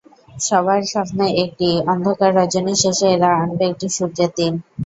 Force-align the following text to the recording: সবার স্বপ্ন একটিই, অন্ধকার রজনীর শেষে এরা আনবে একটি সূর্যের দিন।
সবার 0.39 0.81
স্বপ্ন 0.91 1.19
একটিই, 1.43 1.77
অন্ধকার 1.87 2.31
রজনীর 2.39 2.81
শেষে 2.83 3.07
এরা 3.15 3.29
আনবে 3.37 3.63
একটি 3.67 3.87
সূর্যের 3.95 4.31
দিন। 4.37 4.53